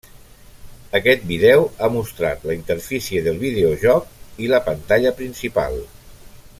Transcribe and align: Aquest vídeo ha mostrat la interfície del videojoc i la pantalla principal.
Aquest 0.99 1.27
vídeo 1.31 1.59
ha 1.77 1.89
mostrat 1.97 2.47
la 2.51 2.55
interfície 2.59 3.21
del 3.27 3.37
videojoc 3.45 4.47
i 4.47 4.51
la 4.55 4.63
pantalla 4.71 5.13
principal. 5.21 5.79